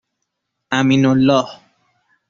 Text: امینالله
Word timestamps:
امینالله 0.77 1.47